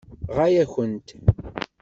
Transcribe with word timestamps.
Ɣaya-kent. 0.35 1.09